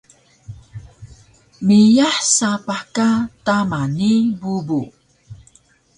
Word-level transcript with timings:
Meiyah 1.65 2.17
sapah 2.35 2.81
ka 2.95 3.09
tama 3.45 3.81
ni 3.97 4.13
bubu 4.39 4.81